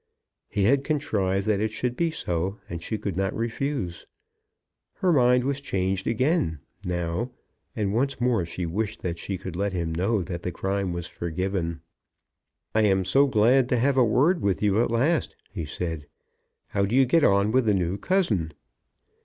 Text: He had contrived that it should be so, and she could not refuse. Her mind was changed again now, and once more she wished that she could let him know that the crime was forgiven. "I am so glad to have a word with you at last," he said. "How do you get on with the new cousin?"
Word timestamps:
He 0.49 0.63
had 0.63 0.83
contrived 0.83 1.45
that 1.45 1.59
it 1.59 1.69
should 1.69 1.95
be 1.95 2.09
so, 2.09 2.57
and 2.67 2.81
she 2.81 2.97
could 2.97 3.15
not 3.15 3.35
refuse. 3.35 4.07
Her 4.95 5.13
mind 5.13 5.43
was 5.43 5.61
changed 5.61 6.07
again 6.07 6.57
now, 6.83 7.29
and 7.75 7.93
once 7.93 8.19
more 8.19 8.43
she 8.43 8.65
wished 8.65 9.03
that 9.03 9.19
she 9.19 9.37
could 9.37 9.55
let 9.55 9.73
him 9.73 9.93
know 9.93 10.23
that 10.23 10.41
the 10.41 10.51
crime 10.51 10.91
was 10.91 11.05
forgiven. 11.05 11.81
"I 12.73 12.81
am 12.81 13.05
so 13.05 13.27
glad 13.27 13.69
to 13.69 13.77
have 13.77 13.95
a 13.95 14.03
word 14.03 14.41
with 14.41 14.63
you 14.63 14.81
at 14.81 14.89
last," 14.89 15.35
he 15.51 15.65
said. 15.65 16.07
"How 16.69 16.83
do 16.87 16.95
you 16.95 17.05
get 17.05 17.23
on 17.23 17.51
with 17.51 17.67
the 17.67 17.75
new 17.75 17.99
cousin?" 17.99 18.53